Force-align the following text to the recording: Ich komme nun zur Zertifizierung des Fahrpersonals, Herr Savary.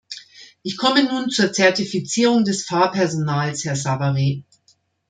Ich 0.63 0.77
komme 0.77 1.03
nun 1.03 1.29
zur 1.29 1.53
Zertifizierung 1.53 2.43
des 2.43 2.65
Fahrpersonals, 2.65 3.65
Herr 3.65 3.75
Savary. 3.75 4.43